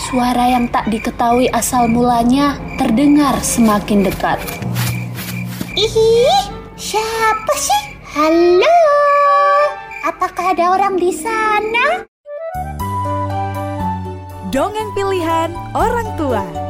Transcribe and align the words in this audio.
Suara 0.00 0.48
yang 0.48 0.64
tak 0.72 0.88
diketahui 0.88 1.52
asal 1.52 1.84
mulanya 1.84 2.56
terdengar 2.80 3.36
semakin 3.44 4.08
dekat. 4.08 4.40
Ih, 5.76 5.92
siapa 6.72 7.52
sih? 7.60 7.84
Halo, 8.16 8.80
apakah 10.08 10.56
ada 10.56 10.72
orang 10.72 10.96
di 10.96 11.12
sana? 11.12 12.08
Dongeng 14.48 14.88
pilihan 14.96 15.52
orang 15.76 16.08
tua. 16.16 16.69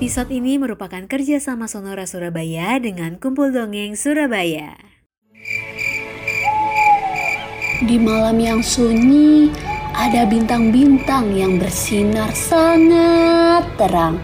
Episode 0.00 0.32
ini 0.32 0.56
merupakan 0.56 1.04
kerjasama 1.04 1.68
Sonora 1.68 2.08
Surabaya 2.08 2.80
dengan 2.80 3.20
Kumpul 3.20 3.52
Dongeng 3.52 4.00
Surabaya. 4.00 4.80
Di 7.84 8.00
malam 8.00 8.40
yang 8.40 8.64
sunyi, 8.64 9.52
ada 9.92 10.24
bintang-bintang 10.24 11.36
yang 11.36 11.60
bersinar 11.60 12.32
sangat 12.32 13.68
terang. 13.76 14.16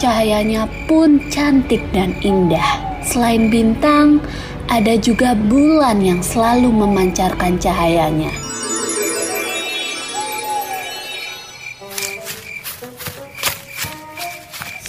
Cahayanya 0.00 0.64
pun 0.88 1.20
cantik 1.28 1.84
dan 1.92 2.16
indah. 2.24 3.04
Selain 3.04 3.52
bintang, 3.52 4.24
ada 4.72 4.96
juga 4.96 5.36
bulan 5.36 6.00
yang 6.00 6.24
selalu 6.24 6.72
memancarkan 6.72 7.60
cahayanya. 7.60 8.49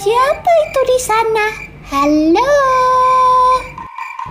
Siapa 0.02 0.50
itu 0.66 0.80
di 0.82 0.98
sana? 0.98 1.46
Halo. 1.86 2.54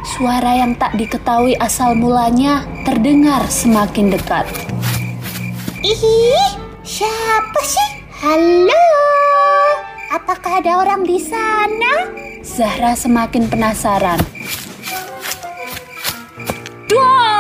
Suara 0.03 0.59
yang 0.59 0.75
tak 0.75 0.99
diketahui 0.99 1.55
asal 1.63 1.95
mulanya 1.95 2.67
terdengar 2.83 3.39
semakin 3.47 4.11
dekat. 4.11 4.43
Ih, 5.79 6.51
siapa 6.83 7.59
sih? 7.63 8.03
Halo. 8.19 8.83
Apakah 10.11 10.59
ada 10.59 10.83
orang 10.83 11.07
di 11.07 11.15
sana? 11.23 12.11
Zahra 12.43 12.91
semakin 12.91 13.47
penasaran. 13.47 14.19
Dor! 16.91 17.30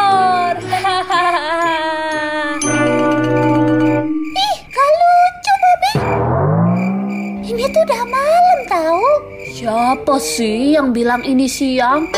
Siapa 9.61 10.17
sih 10.17 10.73
yang 10.73 10.89
bilang 10.89 11.21
ini 11.21 11.45
siang? 11.45 12.09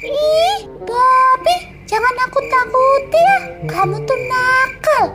Ih, 0.00 0.64
Bobby, 0.80 1.56
jangan 1.84 2.16
aku 2.24 2.40
takuti 2.48 3.20
ya. 3.20 3.38
Kamu 3.68 4.00
tuh 4.08 4.16
nakal. 4.32 5.12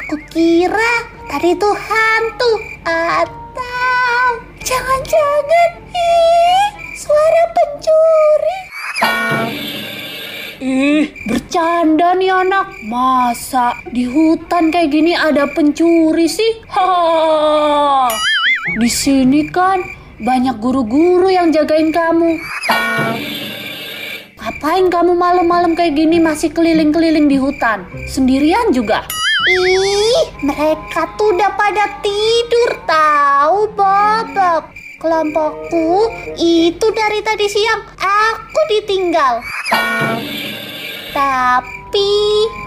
Aku 0.00 0.16
kira 0.32 1.04
tadi 1.28 1.52
itu 1.52 1.70
hantu 1.76 2.52
atau 2.88 4.40
jangan-jangan 4.64 5.70
ih 5.92 6.68
suara 6.96 7.44
pencuri. 7.52 8.60
Ih, 10.64 11.04
bercanda 11.28 12.16
nih 12.16 12.32
anak. 12.32 12.72
Masa 12.88 13.76
di 13.92 14.08
hutan 14.08 14.72
kayak 14.72 14.88
gini 14.88 15.12
ada 15.12 15.44
pencuri 15.52 16.32
sih? 16.32 16.64
Ha. 16.72 18.32
Di 18.64 18.88
sini 18.88 19.44
kan 19.52 19.84
banyak 20.16 20.56
guru-guru 20.56 21.28
yang 21.28 21.52
jagain 21.52 21.92
kamu. 21.92 22.40
Ngapain 24.40 24.88
kamu 24.88 25.12
malam-malam 25.12 25.76
kayak 25.76 25.92
gini 26.00 26.16
masih 26.16 26.48
keliling-keliling 26.48 27.28
di 27.28 27.36
hutan? 27.36 27.84
Sendirian 28.08 28.72
juga? 28.72 29.04
Ih, 29.52 30.32
mereka 30.40 31.12
tuh 31.20 31.36
udah 31.36 31.52
pada 31.52 32.00
tidur 32.00 32.70
tahu, 32.88 33.68
Bob. 33.76 34.32
Kelompokku 34.96 36.08
itu 36.40 36.86
dari 36.96 37.20
tadi 37.20 37.44
siang 37.44 37.84
aku 38.00 38.60
ditinggal. 38.72 39.44
Tapi 41.12 42.12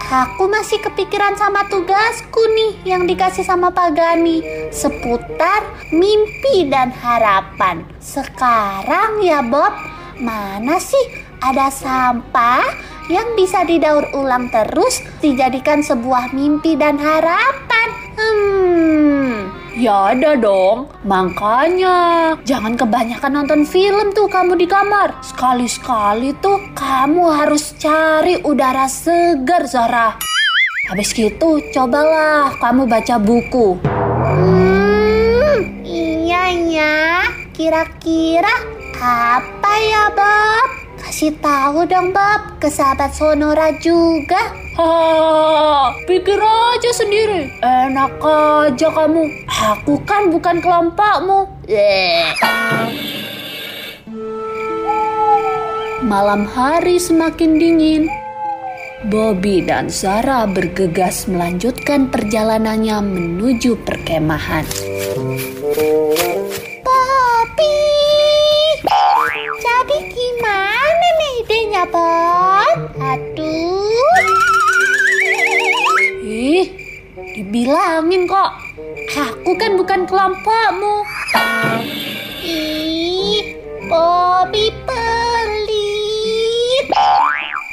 aku 0.08 0.48
masih 0.48 0.80
kepikiran 0.80 1.36
sama 1.36 1.68
tugasku 1.68 2.40
nih 2.56 2.96
yang 2.96 3.04
dikasih 3.04 3.44
sama 3.44 3.68
Pak 3.68 3.92
Gani 3.92 4.40
seputar 4.72 5.68
mimpi 5.92 6.64
dan 6.72 6.88
harapan. 6.88 7.84
Sekarang 8.00 9.20
ya 9.20 9.44
Bob, 9.44 9.76
mana 10.16 10.80
sih 10.80 11.04
ada 11.44 11.68
sampah 11.68 12.64
yang 13.12 13.36
bisa 13.36 13.68
didaur 13.68 14.08
ulang 14.16 14.48
terus 14.48 15.04
dijadikan 15.20 15.84
sebuah 15.84 16.32
mimpi 16.32 16.72
dan 16.76 16.96
harapan? 16.96 17.88
Hmm, 18.16 19.17
Ya 19.78 20.10
ada 20.10 20.34
dong. 20.34 20.90
Makanya 21.06 22.34
jangan 22.42 22.74
kebanyakan 22.74 23.30
nonton 23.30 23.62
film 23.62 24.10
tuh 24.10 24.26
kamu 24.26 24.58
di 24.58 24.66
kamar. 24.66 25.14
Sekali-sekali 25.22 26.34
tuh 26.42 26.58
kamu 26.74 27.22
harus 27.30 27.78
cari 27.78 28.42
udara 28.42 28.90
segar 28.90 29.70
Zara. 29.70 30.18
Habis 30.90 31.14
gitu 31.14 31.62
cobalah 31.70 32.58
kamu 32.58 32.90
baca 32.90 33.22
buku. 33.22 33.78
Hmm, 34.18 35.78
iya 35.86 36.50
ya. 36.50 36.98
Kira-kira 37.54 38.50
apa 38.98 39.72
ya, 39.78 40.10
Bob? 40.10 40.68
Kasih 40.98 41.38
tahu 41.38 41.86
dong, 41.86 42.10
Bob, 42.10 42.58
ke 42.58 42.66
sahabat 42.66 43.14
Sonora 43.14 43.70
juga. 43.78 44.67
Ha, 44.78 45.90
pikir 46.06 46.38
aja 46.38 46.90
sendiri. 46.94 47.50
Enak 47.58 48.22
aja 48.22 48.94
kamu. 48.94 49.26
Aku 49.50 49.98
kan 50.06 50.30
bukan 50.30 50.62
kelompokmu. 50.62 51.50
Eh. 51.66 52.30
Malam 56.06 56.46
hari 56.46 57.02
semakin 57.02 57.58
dingin. 57.58 58.06
Bobby 59.10 59.66
dan 59.66 59.90
Zara 59.90 60.46
bergegas 60.46 61.26
melanjutkan 61.26 62.06
perjalanannya 62.06 63.02
menuju 63.02 63.82
perkemahan. 63.82 64.62
Bobby, 66.86 67.82
jadi 69.58 69.98
gimana 70.06 71.08
dibilangin 77.48 78.28
kok. 78.28 78.60
Aku 79.16 79.56
kan 79.56 79.80
bukan 79.80 80.04
kelompokmu. 80.04 81.00
Ih, 82.44 83.56
Bobby 83.88 84.68
pelit. 84.84 86.86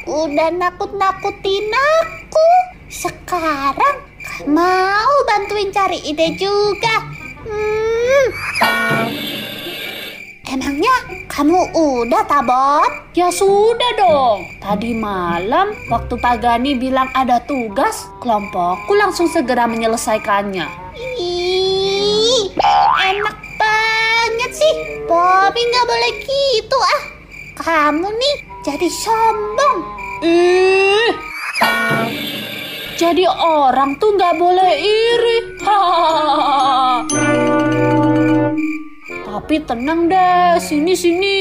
Udah 0.08 0.50
nakut-nakutin 0.56 1.68
aku. 1.76 2.50
Sekarang 2.88 4.00
mau 4.48 5.14
bantuin 5.28 5.76
cari 5.76 6.00
ide 6.08 6.40
juga. 6.40 7.12
Hmm. 7.44 8.26
Emangnya 10.56 10.96
kamu 11.36 11.68
udah 11.76 12.24
tabot? 12.32 13.12
Ya 13.12 13.28
sudah 13.28 13.92
dong. 14.00 14.48
Tadi 14.64 14.96
malam 14.96 15.76
waktu 15.92 16.16
Pak 16.16 16.40
Gani 16.40 16.80
bilang 16.80 17.12
ada 17.12 17.44
tugas, 17.44 18.08
kelompokku 18.24 18.96
langsung 18.96 19.28
segera 19.28 19.68
menyelesaikannya. 19.68 20.64
Ih, 20.96 22.56
enak 22.56 23.36
banget 23.60 24.52
sih. 24.56 25.04
Bobby 25.12 25.60
nggak 25.60 25.88
boleh 25.92 26.12
gitu 26.24 26.78
ah. 26.80 27.02
Kamu 27.60 28.16
nih 28.16 28.36
jadi 28.64 28.88
sombong. 28.88 29.78
Ih, 30.24 31.12
jadi 32.96 33.28
orang 33.28 34.00
tuh 34.00 34.16
nggak 34.16 34.40
boleh 34.40 34.72
iri. 34.80 35.38
Hahaha. 35.68 37.36
Tapi 39.36 39.60
tenang 39.68 40.08
deh, 40.08 40.56
sini 40.64 40.96
sini. 40.96 41.38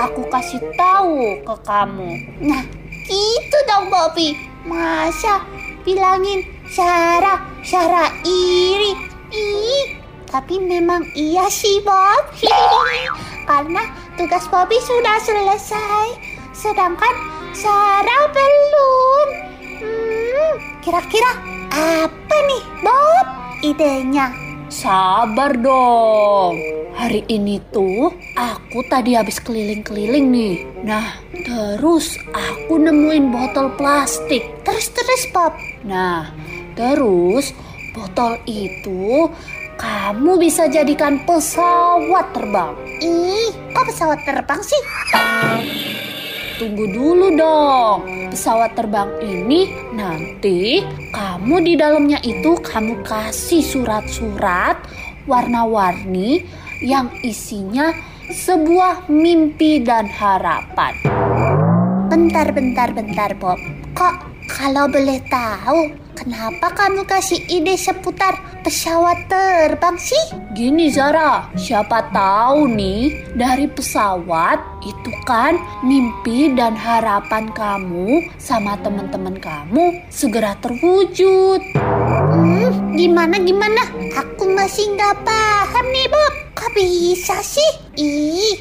Aku 0.00 0.24
kasih 0.32 0.64
tahu 0.80 1.36
ke 1.44 1.54
kamu. 1.60 2.40
Nah, 2.40 2.64
gitu 3.04 3.58
dong 3.68 3.92
Bobby. 3.92 4.32
Masa 4.64 5.44
bilangin 5.84 6.40
Sarah 6.72 7.44
Sarah 7.60 8.08
iri. 8.24 8.96
Ih, 9.28 10.00
tapi 10.32 10.56
memang 10.56 11.04
iya 11.12 11.52
sih 11.52 11.84
Bob. 11.84 12.32
Karena 13.52 13.84
tugas 14.16 14.48
Bobby 14.48 14.80
sudah 14.80 15.20
selesai, 15.20 16.16
sedangkan 16.56 17.12
Sarah 17.52 18.24
belum. 18.32 19.26
Hmm, 19.84 20.52
kira-kira 20.80 21.36
apa 21.76 22.36
nih 22.48 22.64
Bob 22.80 23.26
idenya? 23.60 24.32
Sabar 24.72 25.52
dong. 25.60 26.77
Hari 26.98 27.22
ini 27.30 27.62
tuh 27.70 28.10
aku 28.34 28.82
tadi 28.90 29.14
habis 29.14 29.38
keliling-keliling 29.38 30.34
nih. 30.34 30.56
Nah, 30.82 31.14
terus 31.46 32.18
aku 32.34 32.74
nemuin 32.74 33.30
botol 33.30 33.70
plastik. 33.78 34.42
Terus-terus 34.66 35.30
Bob. 35.30 35.54
Nah, 35.86 36.26
terus 36.74 37.54
botol 37.94 38.42
itu 38.50 39.30
kamu 39.78 40.42
bisa 40.42 40.66
jadikan 40.66 41.22
pesawat 41.22 42.34
terbang. 42.34 42.74
Ih, 42.98 43.54
kok 43.70 43.86
pesawat 43.94 44.18
terbang 44.26 44.58
sih? 44.58 44.82
Tunggu 46.58 46.82
dulu 46.90 47.30
dong. 47.38 48.10
Pesawat 48.34 48.74
terbang 48.74 49.06
ini 49.22 49.70
nanti 49.94 50.82
kamu 51.14 51.62
di 51.62 51.78
dalamnya 51.78 52.18
itu 52.26 52.58
kamu 52.58 53.06
kasih 53.06 53.62
surat-surat 53.62 54.82
warna-warni 55.30 56.42
yang 56.82 57.10
isinya 57.26 57.90
sebuah 58.28 59.08
mimpi 59.08 59.80
dan 59.80 60.06
harapan. 60.06 60.94
Bentar, 62.08 62.52
bentar, 62.52 62.88
bentar 62.92 63.30
Bob. 63.36 63.58
Kok 63.96 64.14
kalau 64.48 64.88
boleh 64.88 65.20
tahu, 65.28 65.92
kenapa 66.16 66.72
kamu 66.72 67.04
kasih 67.04 67.40
ide 67.52 67.76
seputar 67.76 68.36
pesawat 68.64 69.28
terbang 69.28 69.96
sih? 70.00 70.24
Gini 70.56 70.88
Zara, 70.88 71.52
siapa 71.52 72.08
tahu 72.10 72.64
nih 72.64 73.32
dari 73.36 73.68
pesawat 73.68 74.56
itu 74.88 75.12
kan 75.28 75.60
mimpi 75.84 76.56
dan 76.56 76.72
harapan 76.74 77.52
kamu 77.52 78.24
sama 78.40 78.80
teman-teman 78.80 79.36
kamu 79.36 80.00
segera 80.08 80.56
terwujud. 80.64 81.60
Hmm, 81.76 82.96
gimana 82.96 83.36
gimana? 83.36 83.84
Aku 84.16 84.48
masih 84.52 84.96
nggak 84.96 85.28
paham 85.28 85.86
nih 85.92 86.08
Bob. 86.08 86.47
Bisa 86.76 87.40
sih? 87.40 87.72
Ih, 87.96 88.60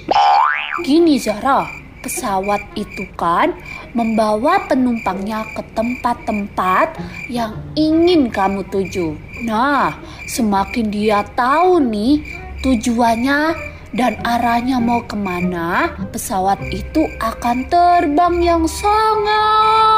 Gini 0.87 1.19
Zara, 1.19 1.67
pesawat 1.99 2.63
itu 2.79 3.03
kan 3.19 3.51
membawa 3.91 4.63
penumpangnya 4.69 5.43
ke 5.51 5.61
tempat-tempat 5.75 6.95
yang 7.27 7.57
ingin 7.75 8.31
kamu 8.31 8.63
tuju. 8.71 9.17
Nah, 9.43 9.97
semakin 10.29 10.87
dia 10.87 11.27
tahu 11.35 11.83
nih 11.83 12.23
tujuannya 12.63 13.57
dan 13.91 14.13
arahnya 14.23 14.77
mau 14.79 15.03
ke 15.03 15.15
mana, 15.17 15.91
pesawat 16.11 16.59
itu 16.71 17.09
akan 17.19 17.65
terbang 17.67 18.35
yang 18.43 18.63
sangat 18.69 19.96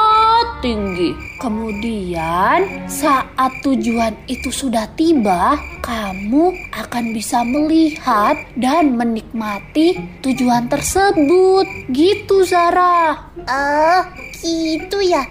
tinggi. 0.59 1.15
Kemudian, 1.39 2.87
saat 2.91 3.51
tujuan 3.63 4.15
itu 4.27 4.51
sudah 4.51 4.87
tiba, 4.99 5.55
kamu 5.79 6.55
akan 6.75 7.05
bisa 7.15 7.41
melihat 7.47 8.35
dan 8.59 8.95
menikmati 8.99 9.99
tujuan 10.23 10.67
tersebut. 10.67 11.65
Gitu, 11.91 12.43
Zara. 12.43 13.31
oh 13.47 14.03
gitu 14.39 15.03
ya. 15.03 15.27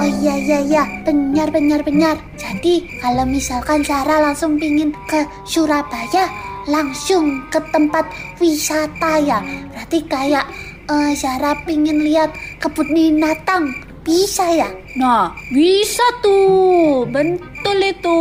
Oh 0.00 0.08
iya 0.08 0.34
iya 0.40 0.58
iya, 0.64 0.84
benar 1.04 1.52
benar 1.52 1.84
benar. 1.84 2.16
Jadi 2.40 2.88
kalau 2.98 3.28
misalkan 3.28 3.84
Sarah 3.84 4.18
langsung 4.32 4.56
pingin 4.56 4.96
ke 5.06 5.28
Surabaya, 5.44 6.26
langsung 6.66 7.44
ke 7.52 7.60
tempat 7.70 8.08
wisata 8.40 9.20
ya. 9.20 9.38
Berarti 9.70 9.98
kayak 10.08 10.46
eh 10.88 11.12
Sarah 11.14 11.54
pingin 11.68 12.02
lihat 12.02 12.32
kebun 12.58 12.88
binatang, 12.90 13.70
bisa 14.02 14.44
ya? 14.52 14.68
Nah, 14.98 15.32
bisa 15.50 16.04
tuh. 16.22 17.06
Betul 17.08 17.78
itu. 17.80 18.20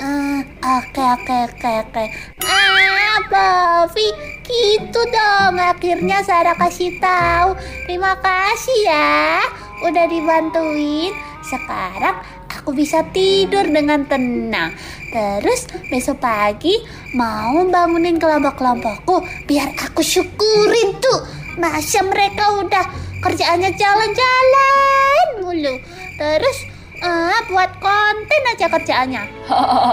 Eh, 0.00 0.40
Oke 0.62 1.02
oke 1.02 1.36
oke 1.50 1.70
oke. 1.90 2.04
Ah, 2.46 3.18
Bovi, 3.32 4.08
gitu 4.46 5.00
dong. 5.10 5.58
Akhirnya 5.58 6.22
Sarah 6.22 6.54
kasih 6.54 6.96
tahu. 7.02 7.58
Terima 7.88 8.14
kasih 8.20 8.78
ya, 8.86 9.42
udah 9.82 10.06
dibantuin. 10.06 11.10
Sekarang 11.42 12.22
aku 12.46 12.70
bisa 12.70 13.02
tidur 13.10 13.66
dengan 13.66 14.06
tenang. 14.06 14.70
Terus 15.10 15.66
besok 15.90 16.22
pagi 16.22 16.78
mau 17.18 17.66
bangunin 17.66 18.22
kelompok-kelompokku 18.22 19.48
biar 19.50 19.74
aku 19.76 20.00
syukurin 20.00 20.94
tuh. 21.02 21.26
Masa 21.58 22.00
mereka 22.06 22.64
udah 22.64 22.86
kerjaannya 23.22 23.70
jalan-jalan 23.78 25.26
mulu. 25.38 25.74
Terus 26.18 26.58
ah, 27.00 27.38
buat 27.46 27.70
konten 27.78 28.42
aja 28.50 28.66
kerjaannya. 28.66 29.22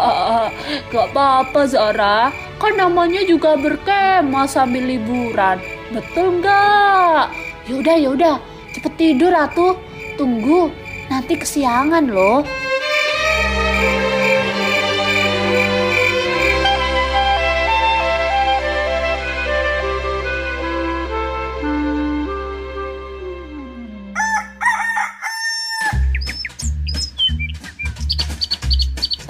Gak 0.92 1.08
apa-apa 1.14 1.62
Zara, 1.70 2.34
kan 2.58 2.74
namanya 2.74 3.22
juga 3.24 3.54
berkemah 3.56 4.50
sambil 4.50 4.90
liburan. 4.90 5.62
Betul 5.94 6.42
nggak? 6.42 7.34
Yaudah 7.70 7.98
yaudah, 7.98 8.38
cepet 8.74 8.94
tidur 8.98 9.34
atuh. 9.34 9.78
Tunggu, 10.18 10.68
nanti 11.08 11.40
kesiangan 11.40 12.12
loh. 12.12 12.44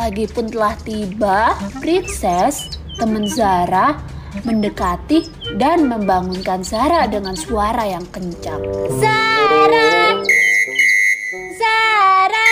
Pagi 0.10 0.26
pun 0.26 0.50
telah 0.50 0.74
tiba, 0.82 1.54
Princess, 1.86 2.82
teman 2.98 3.30
Zara, 3.30 3.94
mendekati 4.42 5.30
dan 5.62 5.86
membangunkan 5.86 6.66
Zara 6.66 7.06
dengan 7.06 7.38
suara 7.38 7.86
yang 7.86 8.02
kencang. 8.10 8.58
Zara! 8.98 10.18
Zara! 11.62 12.50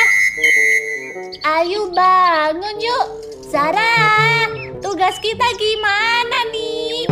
Ayo 1.57 1.89
bangun 1.97 2.77
yuk! 2.77 3.25
Zara! 3.49 4.05
Tugas 4.77 5.17
kita 5.17 5.49
gimana 5.57 6.39
nih? 6.53 7.09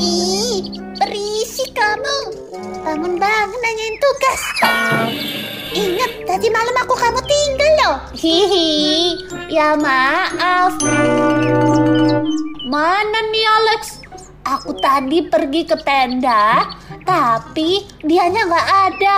Ih, 0.00 0.80
berisik 0.96 1.76
kamu! 1.76 2.40
Bangun-bangun 2.88 3.60
nanyain 3.60 3.96
tugas! 4.00 4.42
Ingat, 5.76 6.24
tadi 6.24 6.48
malam 6.48 6.72
aku 6.80 6.96
kamu 6.96 7.20
tinggal 7.28 7.72
loh! 7.84 7.96
Hihi, 8.16 9.25
ya 9.46 9.78
maaf. 9.78 10.74
Mana 12.66 13.18
nih 13.30 13.46
Alex? 13.46 14.02
Aku 14.46 14.78
tadi 14.78 15.26
pergi 15.26 15.66
ke 15.66 15.74
tenda, 15.82 16.70
tapi 17.02 17.82
dianya 18.06 18.46
nggak 18.46 18.68
ada. 18.90 19.16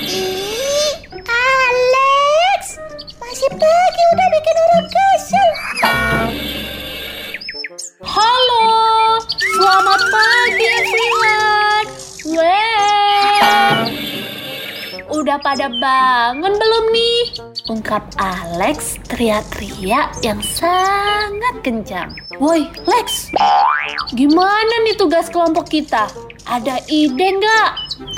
Ih, 0.00 0.96
Alex, 1.28 2.80
masih 3.20 3.50
pagi 3.52 4.02
udah 4.16 4.28
bikin 4.32 4.56
orang 4.56 4.86
kesel. 4.88 5.48
Halo, 8.00 8.53
udah 15.24 15.40
pada 15.40 15.72
bangun 15.80 16.52
belum 16.52 16.84
nih? 16.92 17.22
Ungkap 17.72 18.12
Alex 18.20 19.00
teriak-teriak 19.08 20.20
yang 20.20 20.36
sangat 20.44 21.64
kencang. 21.64 22.12
Woi, 22.36 22.68
Lex, 22.84 23.32
gimana 24.12 24.74
nih 24.84 24.92
tugas 25.00 25.32
kelompok 25.32 25.72
kita? 25.72 26.12
Ada 26.44 26.76
ide 26.92 27.40
nggak? 27.40 27.70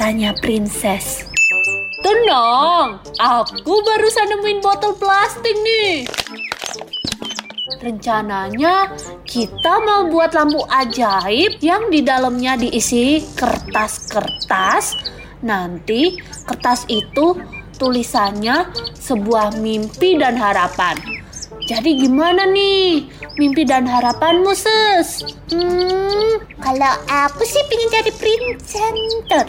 Tanya 0.02 0.34
Princess. 0.42 1.22
Tenang, 2.02 2.98
aku 3.22 3.74
barusan 3.86 4.26
nemuin 4.34 4.58
botol 4.58 4.98
plastik 4.98 5.54
nih. 5.62 6.10
Rencananya 7.86 8.90
kita 9.22 9.78
mau 9.86 10.10
buat 10.10 10.34
lampu 10.34 10.58
ajaib 10.66 11.62
yang 11.62 11.86
di 11.86 12.02
dalamnya 12.02 12.58
diisi 12.58 13.22
kertas-kertas. 13.38 15.14
Nanti 15.44 16.16
kertas 16.48 16.88
itu 16.88 17.36
tulisannya 17.76 18.72
sebuah 18.96 19.60
mimpi 19.60 20.16
dan 20.16 20.36
harapan. 20.40 20.96
Jadi 21.66 21.98
gimana 21.98 22.46
nih 22.46 23.10
mimpi 23.36 23.66
dan 23.66 23.84
harapanmu 23.84 24.54
sis? 24.54 25.26
Hmm, 25.50 26.40
kalau 26.62 26.94
aku 27.10 27.42
sih 27.42 27.62
pingin 27.66 27.90
jadi 27.90 28.12
presenter. 28.14 29.44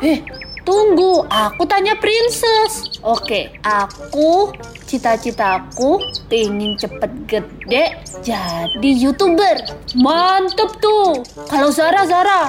Eh, 0.00 0.24
tunggu, 0.64 1.28
aku 1.28 1.62
tanya 1.68 1.94
princess. 2.00 2.98
Oke, 3.04 3.52
aku 3.62 4.50
cita-citaku 4.96 6.00
pengen 6.32 6.72
cepet 6.80 7.12
gede 7.28 7.84
jadi 8.24 8.90
youtuber. 8.96 9.60
Mantep 9.92 10.80
tuh. 10.80 11.20
Kalau 11.52 11.68
Zara, 11.68 12.08
Zara. 12.08 12.48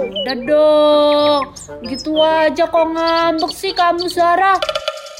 Udah 0.00 0.36
dong. 0.48 1.42
Gitu 1.84 2.16
aja 2.16 2.64
kok 2.64 2.86
ngambek 2.96 3.52
sih 3.52 3.76
kamu 3.76 4.08
Zara. 4.08 4.56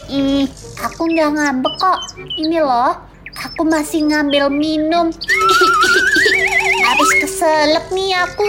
Ih, 0.08 0.48
aku 0.80 1.12
nggak 1.12 1.30
ngambek 1.36 1.74
kok. 1.76 2.00
Ini 2.40 2.64
loh, 2.64 2.96
aku 3.36 3.68
masih 3.68 4.08
ngambil 4.08 4.48
minum. 4.48 5.12
Habis 6.88 7.10
keselak 7.20 7.84
nih 7.92 8.16
aku. 8.16 8.48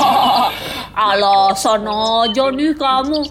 Alasan 1.14 1.86
aja 1.86 2.46
nih 2.50 2.74
kamu. 2.74 3.22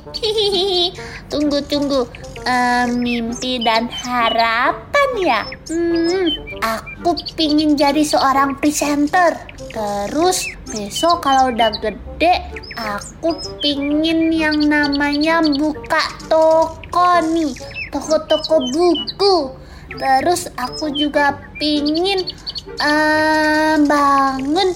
tunggu 1.31 1.59
tunggu. 1.67 2.07
Eh, 2.47 2.87
mimpi 2.95 3.59
dan 3.59 3.91
harapan 3.91 5.09
ya. 5.19 5.41
Hmm, 5.67 6.31
aku 6.63 7.11
pingin 7.35 7.75
jadi 7.75 7.99
seorang 7.99 8.55
presenter. 8.55 9.35
Terus 9.75 10.47
besok 10.71 11.27
kalau 11.27 11.51
udah 11.51 11.71
gede, 11.83 12.47
aku 12.79 13.35
pingin 13.59 14.31
yang 14.31 14.55
namanya 14.63 15.43
buka 15.43 16.03
toko 16.31 17.19
nih, 17.27 17.51
toko-toko 17.91 18.63
buku. 18.71 19.35
Terus 19.99 20.47
aku 20.55 20.93
juga 20.95 21.35
pingin 21.59 22.23
eh, 22.79 23.75
bangun 23.83 24.69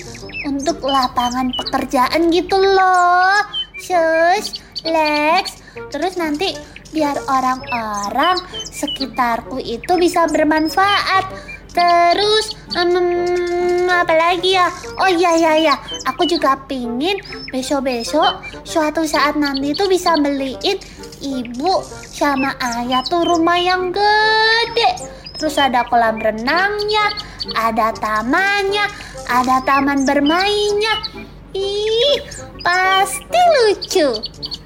untuk 0.52 0.84
lapangan 0.84 1.54
pekerjaan 1.56 2.28
gitu 2.28 2.60
loh. 2.60 3.40
Shush, 3.80 4.60
Lex. 4.84 5.64
Terus 5.90 6.14
nanti 6.20 6.54
biar 6.94 7.18
orang-orang 7.26 8.38
sekitarku 8.70 9.60
itu 9.60 9.94
bisa 9.98 10.30
bermanfaat. 10.30 11.26
Terus, 11.74 12.54
hmm, 12.78 13.90
apa 13.90 14.14
lagi 14.14 14.54
ya? 14.54 14.70
Oh 15.02 15.10
iya 15.10 15.34
iya 15.34 15.54
iya, 15.58 15.76
aku 16.06 16.22
juga 16.30 16.54
pingin 16.70 17.18
besok-besok 17.50 18.46
suatu 18.62 19.02
saat 19.10 19.34
nanti 19.34 19.74
tuh 19.74 19.90
bisa 19.90 20.14
beliin 20.14 20.78
ibu 21.18 21.82
sama 22.14 22.54
ayah 22.78 23.02
tuh 23.02 23.26
rumah 23.26 23.58
yang 23.58 23.90
gede. 23.90 25.10
Terus 25.34 25.58
ada 25.58 25.82
kolam 25.90 26.22
renangnya, 26.22 27.10
ada 27.58 27.90
tamannya, 27.98 28.86
ada 29.26 29.58
taman 29.66 30.06
bermainnya. 30.06 31.23
Ih, 31.54 32.18
pasti 32.66 33.42
lucu. 33.54 34.10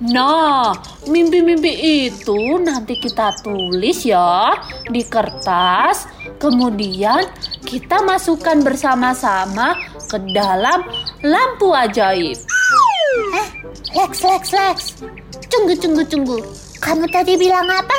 Nah, 0.08 0.72
mimpi-mimpi 1.04 2.08
itu 2.08 2.56
nanti 2.64 2.96
kita 2.96 3.36
tulis 3.44 4.08
ya 4.08 4.56
di 4.88 5.04
kertas, 5.04 6.08
kemudian 6.40 7.28
kita 7.68 8.00
masukkan 8.08 8.64
bersama-sama 8.64 9.76
ke 10.08 10.16
dalam 10.32 10.88
lampu 11.28 11.76
ajaib. 11.76 12.40
Eh, 13.36 13.48
Lex, 14.00 14.24
Lex, 14.24 14.44
Lex. 14.56 14.78
Tunggu, 15.52 15.76
tunggu, 15.76 16.04
tunggu. 16.08 16.40
Kamu 16.80 17.10
tadi 17.12 17.36
bilang 17.36 17.68
apa? 17.68 17.98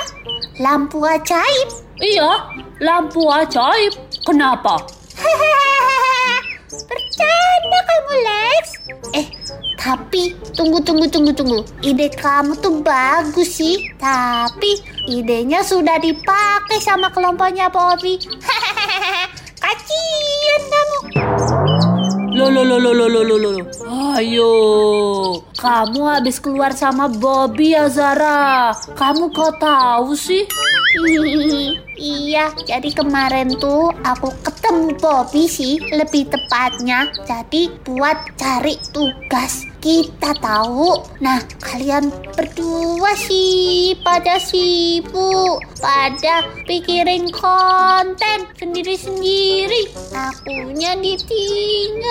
Lampu 0.65 1.05
ajaib. 1.05 1.69
Iya, 2.01 2.57
lampu 2.81 3.27
ajaib. 3.29 3.93
Kenapa? 4.25 4.81
Bercanda 6.89 7.79
kamu, 7.85 8.15
Lex. 8.23 8.78
Tapi 9.79 10.35
tunggu, 10.59 10.83
tunggu, 10.83 11.07
tunggu, 11.07 11.31
tunggu. 11.31 11.63
Ide 11.87 12.11
kamu 12.19 12.59
tuh 12.59 12.83
bagus 12.83 13.63
sih. 13.63 13.87
Tapi 13.95 14.83
idenya 15.07 15.63
sudah 15.63 16.03
dipakai 16.03 16.83
sama 16.83 17.15
kelompoknya 17.15 17.71
Bobby. 17.71 18.19
Kasian 19.63 20.63
kamu. 20.67 20.99
Lo 22.35 22.47
lo 22.51 22.63
lo 22.67 22.79
lo 22.79 22.91
lo 22.91 23.07
lo 23.07 23.23
lo 23.23 23.37
lo. 23.39 23.65
Ayo, 24.19 24.51
kamu 25.59 26.01
habis 26.11 26.43
keluar 26.43 26.75
sama 26.75 27.07
Bobby 27.07 27.79
ya 27.79 27.87
Zara. 27.87 28.75
Kamu 28.99 29.31
kok 29.31 29.63
tahu 29.63 30.15
sih? 30.19 30.43
iya, 31.99 32.51
jadi 32.67 32.91
kemarin 32.95 33.55
tuh 33.59 33.95
aku 34.03 34.35
ketemu 34.43 34.95
Bobby 34.99 35.47
sih, 35.47 35.79
lebih 35.95 36.31
tepatnya. 36.31 37.11
Jadi 37.27 37.71
buat 37.87 38.17
cari 38.39 38.79
tugas 38.91 39.68
kita 39.79 40.35
tahu. 40.43 41.03
Nah, 41.23 41.43
kalian 41.63 42.11
berdua 42.35 43.15
sih 43.19 43.95
pada 44.03 44.39
sibuk, 44.43 45.63
pada 45.79 46.43
pikirin 46.67 47.31
konten 47.31 48.47
sendiri-sendiri. 48.59 49.91
Akunya 50.15 50.99
ditinggal. 50.99 52.09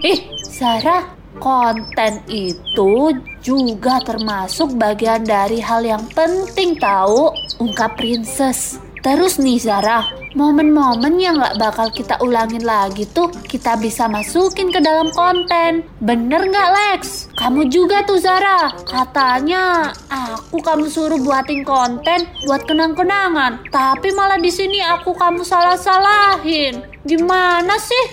Eh, 0.00 0.18
Zara, 0.48 1.04
konten 1.40 2.20
itu 2.28 3.16
juga 3.40 3.96
termasuk 4.04 4.76
bagian 4.76 5.24
dari 5.24 5.60
hal 5.64 5.80
yang 5.84 6.04
penting 6.12 6.76
tahu 6.76 7.32
ungkap 7.56 7.96
princess. 7.96 8.76
Terus 9.00 9.40
nih 9.40 9.56
Zara, 9.56 10.19
momen-momen 10.34 11.18
yang 11.18 11.42
gak 11.42 11.58
bakal 11.58 11.90
kita 11.90 12.14
ulangin 12.22 12.62
lagi 12.62 13.02
tuh 13.10 13.30
kita 13.50 13.74
bisa 13.82 14.06
masukin 14.06 14.70
ke 14.70 14.78
dalam 14.78 15.10
konten. 15.10 15.82
Bener 15.98 16.46
gak 16.50 16.70
Lex? 16.70 17.26
Kamu 17.34 17.66
juga 17.66 18.06
tuh 18.06 18.22
Zara. 18.22 18.70
Katanya 18.86 19.90
aku 20.06 20.62
kamu 20.62 20.86
suruh 20.86 21.18
buatin 21.18 21.66
konten 21.66 22.30
buat 22.46 22.62
kenang-kenangan. 22.66 23.66
Tapi 23.74 24.14
malah 24.14 24.38
di 24.38 24.52
sini 24.52 24.78
aku 24.78 25.14
kamu 25.16 25.42
salah-salahin. 25.42 26.84
Gimana 27.02 27.74
sih? 27.80 28.04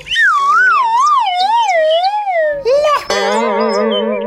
Lah, 2.68 3.02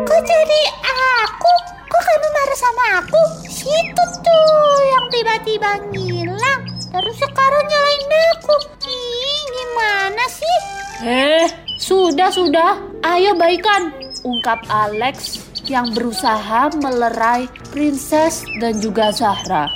kok 0.07 0.23
jadi 0.25 0.63
aku? 0.81 1.55
Kok 1.91 2.03
kamu 2.07 2.29
marah 2.33 2.59
sama 2.59 2.85
aku? 3.05 3.23
Situ 3.51 4.05
tuh 4.25 4.77
yang 4.97 5.07
tiba-tiba 5.13 5.71
ngilang. 5.93 6.60
Terus 6.91 7.17
sekarang 7.23 7.65
nyalain 7.71 8.11
aku. 8.35 8.55
Ih, 8.83 9.43
gimana 9.55 10.25
sih? 10.27 10.59
Eh, 11.07 11.47
sudah 11.79 12.31
sudah. 12.35 12.83
Ayo 13.07 13.39
baikan. 13.39 13.95
Ungkap 14.21 14.67
Alex 14.69 15.41
yang 15.71 15.95
berusaha 15.97 16.69
melerai 16.83 17.49
Princess 17.71 18.45
dan 18.59 18.83
juga 18.83 19.15
Zahra. 19.15 19.71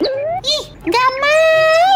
Ih, 0.45 0.65
gak 0.85 1.11
mau. 1.23 1.95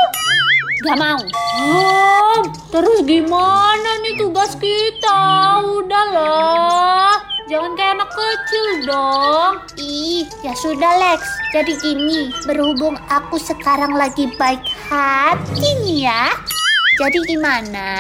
Gak 0.86 0.96
mau. 0.96 1.20
Hmm, 1.58 2.40
terus 2.70 3.02
gimana 3.04 3.90
nih 4.06 4.14
tugas 4.16 4.54
kita? 4.56 5.20
Udahlah. 5.66 7.27
Jangan 7.48 7.80
kayak 7.80 7.96
anak 7.96 8.10
kecil 8.12 8.66
dong. 8.84 9.52
Ih, 9.80 10.28
ya 10.44 10.52
sudah 10.52 10.92
Lex. 11.00 11.24
Jadi 11.56 11.80
gini, 11.80 12.28
berhubung 12.44 13.00
aku 13.08 13.40
sekarang 13.40 13.96
lagi 13.96 14.28
baik 14.36 14.60
hati 14.84 15.68
nih 15.80 16.12
ya. 16.12 16.28
Jadi 17.00 17.16
gimana? 17.24 17.96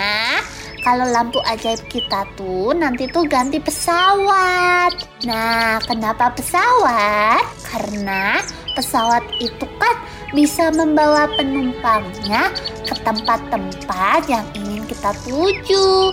Kalau 0.84 1.08
lampu 1.08 1.40
ajaib 1.48 1.80
kita 1.88 2.28
tuh 2.36 2.76
nanti 2.76 3.08
tuh 3.08 3.24
ganti 3.24 3.56
pesawat. 3.56 4.92
Nah, 5.24 5.80
kenapa 5.80 6.28
pesawat? 6.36 7.40
Karena 7.72 8.44
pesawat 8.76 9.24
itu 9.40 9.64
kan 9.80 9.96
bisa 10.36 10.68
membawa 10.76 11.24
penumpangnya 11.40 12.52
ke 12.84 12.94
tempat-tempat 13.00 14.28
yang 14.28 14.44
ingin 14.52 14.84
kita 14.84 15.16
tuju. 15.24 16.12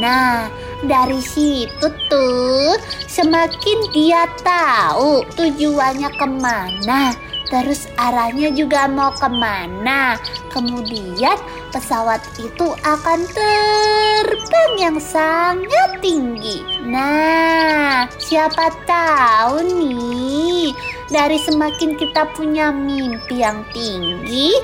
Nah, 0.00 0.48
dari 0.84 1.20
situ 1.20 1.88
tuh 2.08 2.72
semakin 3.04 3.78
dia 3.92 4.24
tahu 4.40 5.24
tujuannya 5.36 6.10
ke 6.16 6.26
mana. 6.28 7.12
Terus 7.50 7.90
arahnya 7.98 8.54
juga 8.54 8.86
mau 8.86 9.10
ke 9.10 9.26
mana. 9.26 10.14
Kemudian 10.54 11.34
pesawat 11.74 12.22
itu 12.38 12.70
akan 12.86 13.26
terbang 13.26 14.72
yang 14.78 14.98
sangat 15.02 15.98
tinggi. 15.98 16.62
Nah 16.86 18.06
siapa 18.22 18.70
tahu 18.86 19.66
nih 19.66 20.70
dari 21.10 21.42
semakin 21.42 21.98
kita 21.98 22.30
punya 22.38 22.70
mimpi 22.70 23.42
yang 23.42 23.66
tinggi 23.74 24.54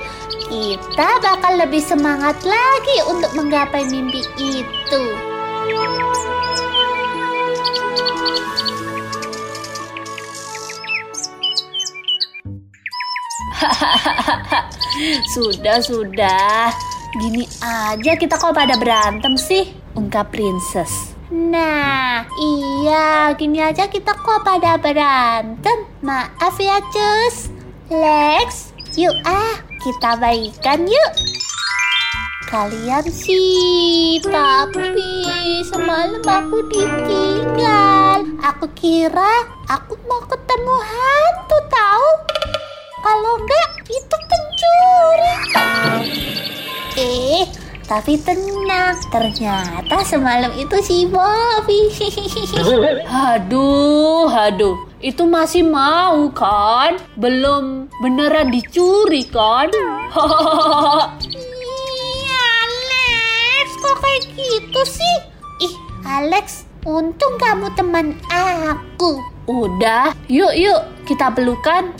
kita 0.47 1.19
bakal 1.19 1.59
lebih 1.59 1.83
semangat 1.83 2.39
lagi 2.47 2.97
untuk 3.11 3.35
menggapai 3.35 3.83
mimpi 3.91 4.23
itu. 4.63 5.03
Sudah, 15.33 15.77
sudah. 15.81 16.73
gini 17.17 17.49
aja 17.61 18.13
kita 18.13 18.37
kok 18.37 18.53
pada 18.53 18.77
berantem 18.77 19.33
sih? 19.37 19.73
Ungkap 19.97 20.29
Princess. 20.29 21.17
Nah, 21.27 22.23
iya, 22.39 23.35
gini 23.35 23.59
aja 23.59 23.89
kita 23.89 24.15
kok 24.15 24.45
pada 24.45 24.79
berantem. 24.79 25.83
Maaf 25.99 26.55
ya, 26.61 26.79
Cus. 26.93 27.51
Lex, 27.87 28.75
yuk 28.99 29.15
ah, 29.23 29.59
kita 29.83 30.19
baikan 30.19 30.87
yuk. 30.87 31.13
Kalian 32.47 33.03
sih, 33.11 34.23
tapi 34.23 35.27
semalam 35.67 36.23
aku 36.23 36.63
ditinggal. 36.71 38.23
Aku 38.39 38.71
kira 38.71 39.51
aku 39.67 39.99
mau 40.07 40.23
ketemu 40.31 40.75
hantu 40.79 41.57
tahu. 41.67 42.26
Kalau 43.07 43.39
enggak, 43.39 43.87
itu 43.87 44.17
pencuri. 44.27 45.35
Eh, 46.99 47.47
tapi 47.87 48.19
tenang, 48.19 48.99
ternyata 49.07 50.03
semalam 50.03 50.51
itu 50.59 50.75
si 50.83 51.07
Bobby. 51.07 51.87
Haduh, 53.07 54.27
haduh. 54.27 54.75
Itu 54.99 55.23
masih 55.23 55.63
mau 55.63 56.27
kan? 56.35 56.99
Belum 57.15 57.87
beneran 58.03 58.51
dicuri 58.51 59.23
kan? 59.23 59.71
Iya, 61.31 62.43
Alex, 62.59 63.67
kok 63.71 63.95
kayak 64.03 64.21
gitu 64.35 64.81
sih? 64.83 65.15
Ih, 65.63 65.73
Alex, 66.03 66.67
untung 66.83 67.39
kamu 67.39 67.71
teman 67.71 68.19
aku. 68.27 69.23
Udah, 69.47 70.11
yuk 70.27 70.51
yuk 70.59 70.83
kita 71.07 71.31
pelukan. 71.31 71.95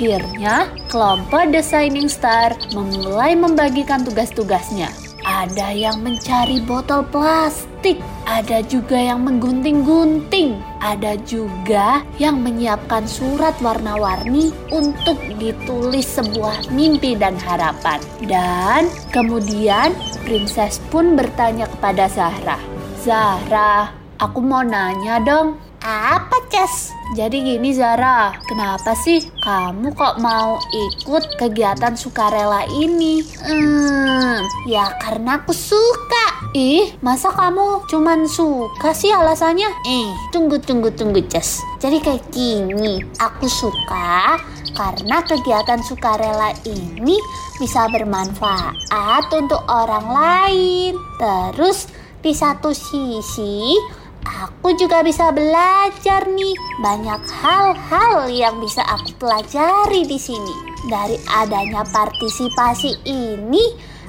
Akhirnya, 0.00 0.64
kelompok 0.88 1.52
The 1.52 1.60
Shining 1.60 2.08
Star 2.08 2.56
memulai 2.72 3.36
membagikan 3.36 4.00
tugas-tugasnya. 4.00 4.88
Ada 5.28 5.76
yang 5.76 6.00
mencari 6.00 6.64
botol 6.64 7.04
plastik, 7.12 8.00
ada 8.24 8.64
juga 8.64 8.96
yang 8.96 9.28
menggunting-gunting, 9.28 10.56
ada 10.80 11.20
juga 11.28 12.00
yang 12.16 12.40
menyiapkan 12.40 13.04
surat 13.04 13.52
warna-warni 13.60 14.56
untuk 14.72 15.20
ditulis 15.36 16.08
sebuah 16.16 16.72
mimpi 16.72 17.12
dan 17.20 17.36
harapan. 17.36 18.00
Dan 18.24 18.88
kemudian 19.12 19.92
Princess 20.24 20.80
pun 20.88 21.12
bertanya 21.12 21.68
kepada 21.76 22.08
Zahra, 22.08 22.56
"Zahra, 23.04 23.92
aku 24.16 24.40
mau 24.40 24.64
nanya 24.64 25.20
dong, 25.20 25.60
Apa, 25.80 26.36
Ces? 26.52 26.92
jadi 27.16 27.42
gini 27.42 27.74
Zara, 27.74 28.36
kenapa 28.46 28.94
sih 28.94 29.24
kamu 29.42 29.96
kok 29.96 30.20
mau 30.22 30.60
ikut 30.70 31.40
kegiatan 31.40 31.96
sukarela 31.96 32.68
ini? 32.70 33.24
Hmm, 33.40 34.44
ya 34.68 34.92
karena 35.00 35.40
aku 35.40 35.50
suka. 35.56 36.52
Ih, 36.52 36.94
masa 37.00 37.32
kamu 37.32 37.88
cuman 37.88 38.28
suka 38.28 38.92
sih 38.92 39.08
alasannya? 39.08 39.66
Eh, 39.88 40.10
tunggu, 40.30 40.60
tunggu, 40.60 40.92
tunggu, 40.92 41.24
Ces. 41.32 41.64
Jadi 41.80 41.98
kayak 42.04 42.28
gini, 42.28 43.00
aku 43.16 43.48
suka 43.48 44.36
karena 44.76 45.24
kegiatan 45.24 45.80
sukarela 45.80 46.54
ini 46.68 47.16
bisa 47.58 47.88
bermanfaat 47.88 49.32
untuk 49.32 49.64
orang 49.66 50.06
lain. 50.12 50.92
Terus 51.18 51.88
di 52.20 52.36
satu 52.36 52.70
sisi, 52.70 53.80
aku 54.24 54.72
juga 54.76 55.02
bisa 55.04 55.32
belajar 55.32 56.28
nih 56.28 56.54
banyak 56.80 57.20
hal-hal 57.40 58.28
yang 58.28 58.60
bisa 58.60 58.82
aku 58.84 59.12
pelajari 59.20 60.04
di 60.04 60.18
sini. 60.20 60.52
Dari 60.88 61.16
adanya 61.28 61.84
partisipasi 61.84 63.04
ini, 63.04 63.60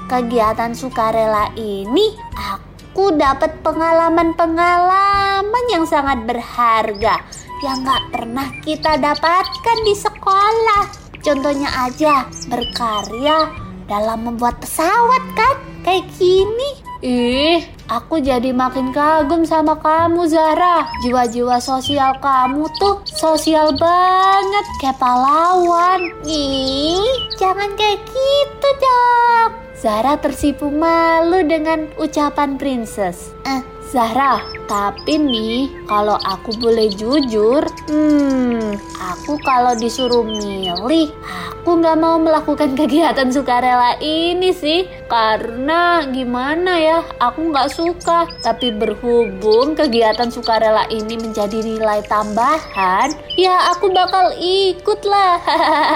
kegiatan 0.08 0.72
sukarela 0.72 1.52
ini, 1.60 2.16
aku 2.36 3.12
dapat 3.20 3.60
pengalaman-pengalaman 3.64 5.66
yang 5.72 5.84
sangat 5.84 6.24
berharga 6.24 7.20
yang 7.62 7.86
nggak 7.86 8.04
pernah 8.10 8.50
kita 8.66 8.98
dapatkan 8.98 9.78
di 9.86 9.94
sekolah. 9.94 10.90
Contohnya 11.22 11.70
aja 11.86 12.26
berkarya 12.50 13.54
dalam 13.86 14.26
membuat 14.26 14.58
pesawat 14.58 15.22
kan, 15.38 15.62
kayak 15.86 16.10
gini. 16.18 16.82
Ih, 17.02 17.66
aku 17.90 18.22
jadi 18.22 18.54
makin 18.54 18.94
kagum 18.94 19.42
sama 19.42 19.74
kamu 19.82 20.30
Zara. 20.30 20.86
Jiwa-jiwa 21.02 21.58
sosial 21.58 22.14
kamu 22.22 22.70
tuh 22.78 23.02
sosial 23.10 23.74
banget 23.74 24.66
kayak 24.78 25.02
pahlawan. 25.02 26.14
Ih, 26.30 27.02
jangan 27.42 27.74
kayak 27.74 28.06
gitu 28.06 28.70
dong. 28.78 29.52
Zara 29.74 30.14
tersipu 30.22 30.70
malu 30.70 31.42
dengan 31.42 31.90
ucapan 31.98 32.62
princess. 32.62 33.34
Eh, 33.50 33.66
Zahra, 33.92 34.40
tapi 34.72 35.20
nih 35.20 35.68
kalau 35.84 36.16
aku 36.16 36.56
boleh 36.56 36.88
jujur, 36.96 37.60
hmm, 37.92 38.80
aku 38.96 39.36
kalau 39.44 39.76
disuruh 39.76 40.24
milih, 40.24 41.12
aku 41.28 41.76
nggak 41.76 42.00
mau 42.00 42.16
melakukan 42.16 42.72
kegiatan 42.80 43.28
sukarela 43.28 44.00
ini 44.00 44.56
sih, 44.56 44.88
karena 45.12 46.08
gimana 46.08 46.80
ya, 46.80 47.04
aku 47.20 47.52
nggak 47.52 47.68
suka. 47.68 48.32
Tapi 48.40 48.72
berhubung 48.72 49.76
kegiatan 49.76 50.32
sukarela 50.32 50.88
ini 50.88 51.20
menjadi 51.20 51.60
nilai 51.60 52.00
tambahan, 52.08 53.12
ya 53.36 53.76
aku 53.76 53.92
bakal 53.92 54.32
ikut 54.40 55.04
lah. 55.04 55.36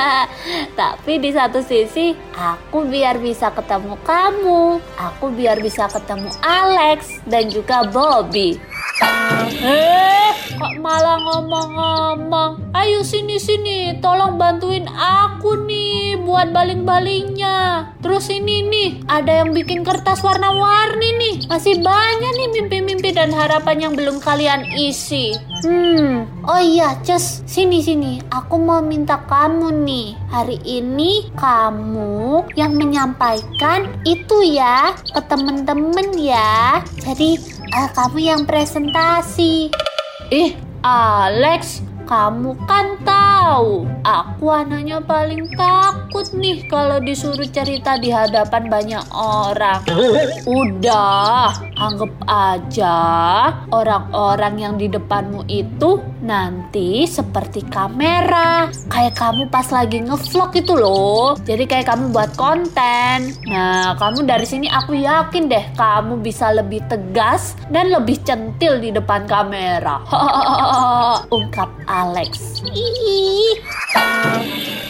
Tapi 0.80 1.24
di 1.24 1.32
satu 1.32 1.64
sisi, 1.64 2.12
aku 2.36 2.92
biar 2.92 3.24
bisa 3.24 3.56
ketemu 3.56 3.96
kamu, 4.04 4.84
aku 5.00 5.32
biar 5.32 5.64
bisa 5.64 5.88
ketemu 5.88 6.28
Alex 6.44 7.24
dan 7.24 7.48
juga 7.48 7.85
Bobby. 7.90 8.58
Eh, 9.66 10.32
kok 10.56 10.74
malah 10.80 11.20
ngomong-ngomong? 11.20 12.72
Ayo 12.72 13.02
sini-sini, 13.04 13.98
tolong 14.00 14.38
bantuin 14.40 14.86
aku 14.92 15.66
nih 15.66 16.22
buat 16.22 16.54
baling-balingnya. 16.56 17.92
Terus 18.00 18.30
ini 18.30 18.64
nih, 18.68 18.90
ada 19.10 19.44
yang 19.44 19.52
bikin 19.52 19.82
kertas 19.82 20.22
warna-warni 20.22 21.10
nih. 21.18 21.36
Masih 21.50 21.82
banyak 21.82 22.32
nih 22.38 22.50
mimpi-mimpi 22.62 23.10
dan 23.12 23.34
harapan 23.34 23.90
yang 23.90 23.94
belum 23.98 24.22
kalian 24.22 24.64
isi. 24.78 25.34
Hmm, 25.66 26.30
oh 26.46 26.62
iya, 26.62 26.94
Cus, 27.02 27.42
sini 27.50 27.82
sini. 27.82 28.22
Aku 28.30 28.62
mau 28.62 28.86
minta 28.86 29.18
kamu 29.26 29.82
nih. 29.82 30.14
Hari 30.30 30.62
ini 30.62 31.34
kamu 31.34 32.46
yang 32.54 32.78
menyampaikan 32.78 33.90
itu 34.06 34.46
ya 34.46 34.94
ke 35.10 35.22
temen-temen 35.26 36.14
ya. 36.22 36.86
Jadi 37.02 37.55
eh, 37.76 37.88
kamu 37.92 38.18
yang 38.24 38.42
presentasi. 38.48 39.68
Ih, 40.32 40.56
Alex, 40.82 41.84
kamu 42.08 42.56
kan 42.66 42.96
tahu, 43.04 43.25
aku 44.06 44.50
anaknya 44.50 44.98
paling 45.06 45.46
takut 45.54 46.26
nih 46.34 46.66
kalau 46.66 46.98
disuruh 46.98 47.46
cerita 47.46 47.98
di 48.02 48.10
hadapan 48.10 48.70
banyak 48.70 49.06
orang. 49.14 49.86
Udah, 50.50 51.54
anggap 51.78 52.14
aja 52.26 52.98
orang-orang 53.70 54.54
yang 54.58 54.74
di 54.82 54.90
depanmu 54.90 55.46
itu 55.46 56.02
nanti 56.26 57.06
seperti 57.06 57.62
kamera. 57.70 58.74
Kayak 58.90 59.14
kamu 59.14 59.44
pas 59.54 59.70
lagi 59.70 60.02
ngevlog 60.02 60.52
itu 60.58 60.74
loh. 60.74 61.38
Jadi 61.46 61.70
kayak 61.70 61.94
kamu 61.94 62.10
buat 62.10 62.34
konten. 62.34 63.30
Nah, 63.46 63.94
kamu 64.02 64.26
dari 64.26 64.46
sini 64.50 64.68
aku 64.70 64.98
yakin 64.98 65.46
deh 65.46 65.66
kamu 65.78 66.18
bisa 66.18 66.50
lebih 66.50 66.82
tegas 66.90 67.54
dan 67.70 67.94
lebih 67.94 68.18
centil 68.26 68.82
di 68.82 68.90
depan 68.90 69.30
kamera. 69.30 70.02
Ungkap 71.38 71.70
Alex. 71.86 72.66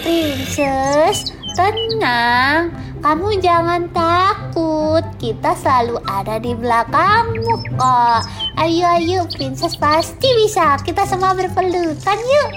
Princess, 0.06 1.34
tenang. 1.58 2.70
Kamu 3.06 3.38
jangan 3.38 3.86
takut. 3.94 5.06
Kita 5.22 5.54
selalu 5.54 6.02
ada 6.10 6.42
di 6.42 6.58
belakangmu 6.58 7.78
kok. 7.78 8.22
Ayo, 8.58 8.86
ayo, 8.98 9.20
Princess 9.30 9.78
pasti 9.78 10.26
bisa. 10.42 10.78
Kita 10.82 11.06
semua 11.06 11.38
berpelukan 11.38 12.18
yuk. 12.18 12.50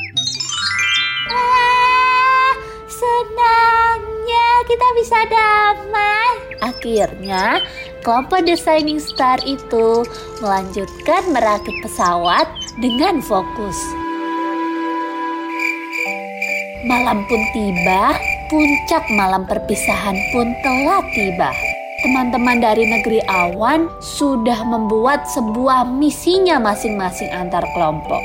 Ah, 1.28 2.52
senangnya 2.88 4.48
kita 4.64 4.88
bisa 4.96 5.18
damai. 5.28 6.30
Akhirnya, 6.64 7.60
kelompok 8.00 8.48
The 8.48 8.56
Shining 8.56 9.04
Star 9.04 9.36
itu 9.44 10.04
melanjutkan 10.40 11.28
merakit 11.28 11.76
pesawat 11.84 12.48
dengan 12.80 13.20
fokus. 13.20 13.97
Malam 16.86 17.26
pun 17.26 17.42
tiba, 17.50 18.14
puncak 18.46 19.02
malam 19.18 19.42
perpisahan 19.50 20.14
pun 20.30 20.46
telah 20.62 21.02
tiba. 21.10 21.50
Teman-teman 22.06 22.62
dari 22.62 22.86
negeri 22.86 23.18
awan 23.26 23.90
sudah 23.98 24.62
membuat 24.62 25.26
sebuah 25.26 25.82
misinya 25.90 26.62
masing-masing 26.62 27.34
antar 27.34 27.66
kelompok. 27.74 28.22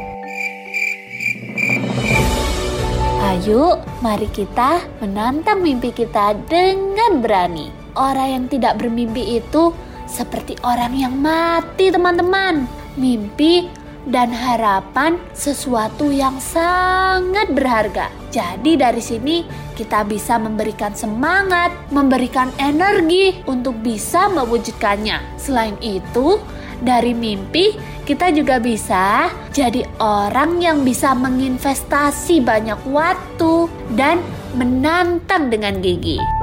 Ayo, 3.26 3.82
mari 4.06 4.30
kita 4.30 4.86
menantang 5.02 5.66
mimpi 5.66 5.89
kita 5.89 6.38
dengan 6.46 7.26
berani. 7.26 7.74
orang 7.98 8.30
yang 8.38 8.46
tidak 8.50 8.78
bermimpi 8.78 9.42
itu 9.42 9.74
seperti 10.06 10.58
orang 10.62 10.94
yang 10.94 11.18
mati, 11.18 11.89
teman-teman. 11.89 12.70
Mimpi 13.02 13.66
dan 14.06 14.30
harapan 14.30 15.18
sesuatu 15.34 16.13
yang 16.13 16.38
sangat 16.38 17.50
berharga. 17.50 18.22
Jadi 18.34 18.74
dari 18.82 18.98
sini 18.98 19.46
kita 19.78 20.02
bisa 20.10 20.41
memberikan 20.41 20.98
semangat, 20.98 21.69
memberikan 21.93 22.50
energi 22.58 23.46
untuk 23.46 23.78
bisa 23.86 24.26
mewujudkannya. 24.34 25.38
Selain 25.38 25.78
itu, 25.86 26.41
dari 26.82 27.13
mimpi 27.13 27.78
kita 28.10 28.34
juga 28.34 28.58
bisa 28.58 29.30
jadi 29.54 29.86
orang 30.02 30.60
yang 30.60 30.82
bisa 30.82 31.13
menginvestasi 31.13 32.41
banyak 32.41 32.82
waktu 32.89 33.69
dan 33.93 34.17
menantang 34.58 35.54
dengan 35.54 35.78
gigi. 35.80 36.42